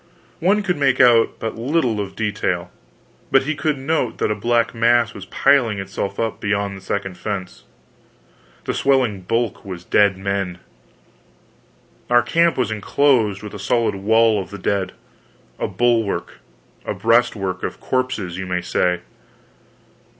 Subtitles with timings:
[0.39, 2.71] One could make out but little of detail;
[3.29, 7.19] but he could note that a black mass was piling itself up beyond the second
[7.19, 7.65] fence.
[8.63, 10.57] That swelling bulk was dead men!
[12.09, 14.93] Our camp was enclosed with a solid wall of the dead
[15.59, 16.39] a bulwark,
[16.83, 19.01] a breastwork, of corpses, you may say.